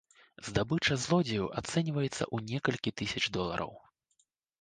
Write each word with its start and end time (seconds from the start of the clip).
Здабыча 0.45 0.95
злодзеяў 1.01 1.47
ацэньваецца 1.61 2.13
ў 2.13 2.37
некалькі 2.53 2.95
тысяч 3.03 3.23
долараў. 3.37 3.71